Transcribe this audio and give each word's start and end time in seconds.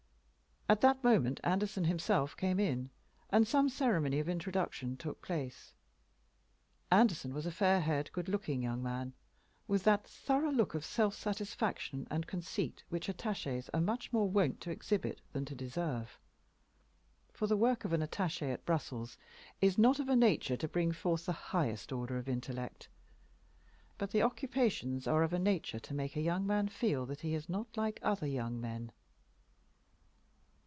At 0.69 0.79
that 0.79 1.03
moment 1.03 1.41
Anderson 1.43 1.83
himself 1.83 2.37
came 2.37 2.57
in, 2.57 2.91
and 3.29 3.45
some 3.45 3.67
ceremony 3.67 4.19
of 4.19 4.29
introduction 4.29 4.95
took 4.95 5.21
place. 5.21 5.73
Anderson 6.89 7.33
was 7.33 7.45
a 7.45 7.51
fair 7.51 7.81
haired, 7.81 8.09
good 8.13 8.29
looking 8.29 8.63
young 8.63 8.81
man, 8.81 9.11
with 9.67 9.83
that 9.83 10.07
thorough 10.07 10.49
look 10.49 10.73
of 10.73 10.85
self 10.85 11.13
satisfaction 11.13 12.07
and 12.09 12.25
conceit 12.25 12.85
which 12.87 13.07
attachés 13.07 13.69
are 13.73 13.81
much 13.81 14.13
more 14.13 14.29
wont 14.29 14.61
to 14.61 14.71
exhibit 14.71 15.19
than 15.33 15.43
to 15.43 15.55
deserve. 15.55 16.17
For 17.33 17.47
the 17.47 17.57
work 17.57 17.83
of 17.83 17.91
an 17.91 17.99
attaché 17.99 18.53
at 18.53 18.63
Brussels 18.63 19.17
is 19.59 19.77
not 19.77 19.99
of 19.99 20.07
a 20.07 20.15
nature 20.15 20.55
to 20.55 20.69
bring 20.69 20.93
forth 20.93 21.25
the 21.25 21.33
highest 21.51 21.91
order 21.91 22.17
of 22.17 22.29
intellect; 22.29 22.87
but 23.97 24.11
the 24.11 24.21
occupations 24.21 25.05
are 25.05 25.23
of 25.23 25.33
a 25.33 25.39
nature 25.39 25.79
to 25.79 25.93
make 25.93 26.15
a 26.15 26.21
young 26.21 26.47
man 26.47 26.69
feel 26.69 27.05
that 27.07 27.19
he 27.21 27.33
is 27.33 27.49
not 27.49 27.75
like 27.75 27.99
other 28.01 28.27
young 28.27 28.61
men. 28.61 28.93